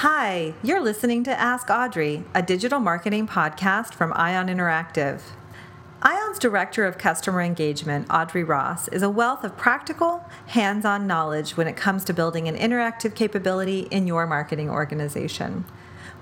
[0.00, 5.20] Hi, you're listening to Ask Audrey, a digital marketing podcast from Ion Interactive.
[6.00, 11.54] Ion's Director of Customer Engagement, Audrey Ross, is a wealth of practical, hands on knowledge
[11.54, 15.66] when it comes to building an interactive capability in your marketing organization.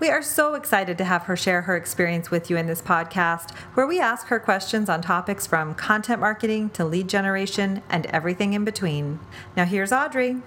[0.00, 3.54] We are so excited to have her share her experience with you in this podcast,
[3.74, 8.54] where we ask her questions on topics from content marketing to lead generation and everything
[8.54, 9.20] in between.
[9.56, 10.42] Now, here's Audrey.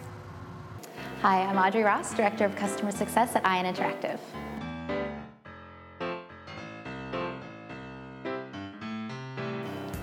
[1.22, 4.18] Hi, I'm Audrey Ross, Director of Customer Success at Ion Interactive.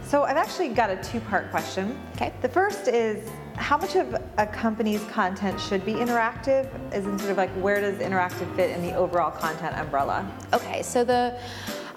[0.04, 2.00] So I've actually got a two-part question.
[2.12, 2.32] Okay.
[2.40, 6.70] The first is how much of a company's content should be interactive?
[6.94, 10.24] Is in sort of like where does interactive fit in the overall content umbrella?
[10.52, 11.36] Okay, so the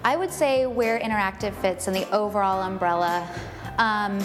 [0.04, 3.28] I would say where interactive fits in the overall umbrella.
[3.78, 4.18] Um,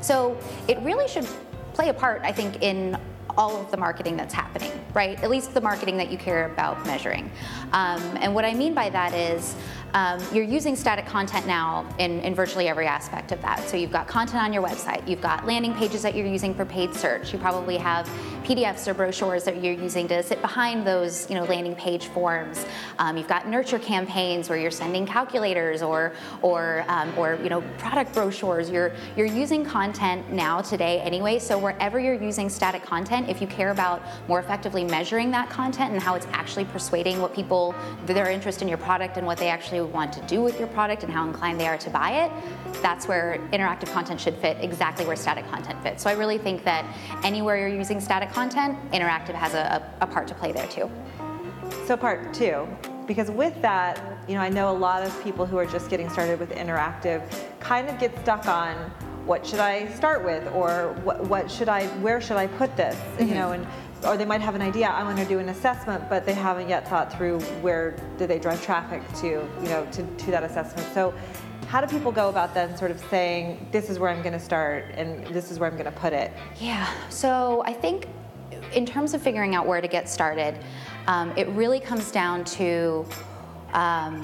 [0.00, 1.28] so it really should
[1.72, 2.98] play a part, I think, in
[3.36, 5.22] all of the marketing that's happening, right?
[5.22, 7.30] At least the marketing that you care about measuring.
[7.72, 9.56] Um, and what I mean by that is
[9.94, 13.68] um, you're using static content now in, in virtually every aspect of that.
[13.68, 16.64] So you've got content on your website, you've got landing pages that you're using for
[16.64, 18.08] paid search, you probably have
[18.42, 22.64] PDFs or brochures that you're using to sit behind those you know, landing page forms.
[22.98, 27.60] Um, you've got nurture campaigns where you're sending calculators or, or, um, or you know,
[27.78, 28.70] product brochures.
[28.70, 33.46] You're, you're using content now today anyway, so wherever you're using static content, if you
[33.46, 37.74] care about more effectively measuring that content and how it's actually persuading what people,
[38.06, 41.02] their interest in your product and what they actually want to do with your product
[41.02, 45.04] and how inclined they are to buy it, that's where interactive content should fit exactly
[45.06, 46.02] where static content fits.
[46.02, 46.84] So I really think that
[47.22, 50.90] anywhere you're using static content, interactive has a, a, a part to play there too.
[51.86, 52.66] So part two,
[53.06, 56.08] because with that, you know, I know a lot of people who are just getting
[56.10, 57.22] started with interactive
[57.60, 58.76] kind of get stuck on
[59.26, 62.94] what should I start with or what, what should I, where should I put this,
[62.94, 63.28] mm-hmm.
[63.28, 63.66] you know, and
[64.04, 66.68] or they might have an idea i want to do an assessment but they haven't
[66.68, 70.86] yet thought through where do they drive traffic to you know to, to that assessment.
[70.92, 71.14] So
[71.68, 74.38] how do people go about then sort of saying this is where i'm going to
[74.40, 76.30] start and this is where i'm going to put it
[76.60, 78.08] yeah so i think
[78.74, 80.58] in terms of figuring out where to get started
[81.06, 83.06] um, it really comes down to
[83.72, 84.22] um,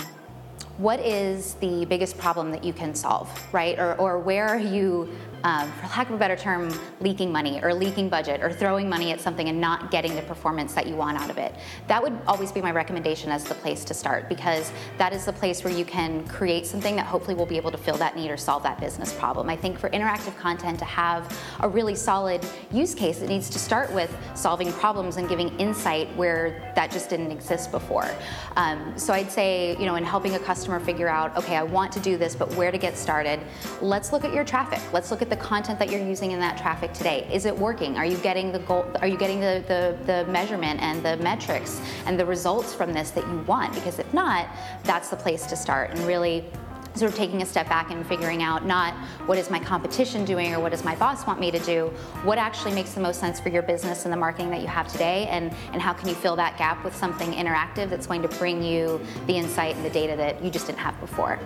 [0.79, 3.79] what is the biggest problem that you can solve, right?
[3.79, 5.09] Or, or where are you
[5.45, 9.13] um, for lack of a better term, leaking money or leaking budget or throwing money
[9.13, 11.55] at something and not getting the performance that you want out of it.
[11.87, 15.33] That would always be my recommendation as the place to start because that is the
[15.33, 18.31] place where you can create something that hopefully will be able to fill that need
[18.31, 19.49] or solve that business problem.
[19.49, 23.59] I think for interactive content to have a really solid use case, it needs to
[23.59, 28.09] start with solving problems and giving insight where that just didn't exist before.
[28.57, 31.93] Um, so I'd say, you know, in helping a customer figure out, okay, I want
[31.93, 33.41] to do this, but where to get started,
[33.81, 34.81] let's look at your traffic.
[34.93, 37.29] Let's look at the content that you're using in that traffic today.
[37.33, 37.97] Is it working?
[37.97, 38.87] Are you getting the goal?
[39.01, 43.11] Are you getting the, the, the measurement and the metrics and the results from this
[43.13, 43.75] that you want?
[43.75, 44.49] Because if not,
[44.85, 46.45] that's the place to start and really
[46.95, 48.95] sort of taking a step back and figuring out not
[49.27, 51.87] what is my competition doing or what does my boss want me to do,
[52.25, 54.89] what actually makes the most sense for your business and the marketing that you have
[54.89, 58.29] today, and, and how can you fill that gap with something interactive that's going to
[58.29, 61.39] bring you the insight and the data that you just didn't have before.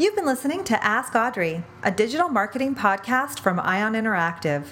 [0.00, 4.66] You've been listening to Ask Audrey, a digital marketing podcast from Ion Interactive.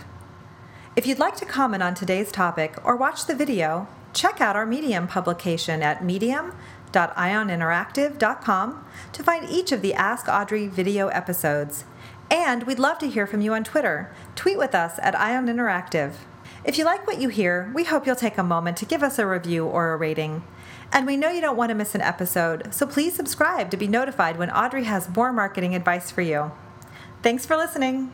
[0.96, 4.64] If you'd like to comment on today's topic or watch the video, check out our
[4.64, 11.84] Medium publication at medium.ioninteractive.com to find each of the Ask Audrey video episodes.
[12.30, 14.10] And we'd love to hear from you on Twitter.
[14.36, 16.14] Tweet with us at Ion Interactive.
[16.64, 19.18] If you like what you hear, we hope you'll take a moment to give us
[19.18, 20.44] a review or a rating.
[20.94, 23.86] And we know you don't want to miss an episode, so please subscribe to be
[23.86, 26.52] notified when Audrey has more marketing advice for you.
[27.22, 28.12] Thanks for listening.